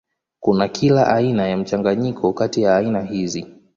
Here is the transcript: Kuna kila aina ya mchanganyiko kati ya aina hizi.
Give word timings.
Kuna 0.39 0.67
kila 0.67 1.07
aina 1.15 1.47
ya 1.47 1.57
mchanganyiko 1.57 2.33
kati 2.33 2.61
ya 2.61 2.75
aina 2.77 3.01
hizi. 3.01 3.47